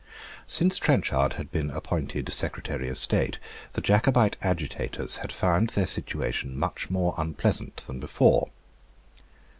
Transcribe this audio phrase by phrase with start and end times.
[0.47, 3.37] Since Trenchard had been appointed Secretary of State,
[3.75, 8.49] the Jacobite agitators had found their situation much more unpleasant than before.